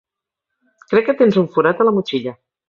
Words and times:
Crec 0.93 1.05
que 1.11 1.15
tens 1.19 1.37
un 1.43 1.47
forat 1.57 1.85
a 1.85 1.89
la 1.91 1.95
motxilla. 1.99 2.35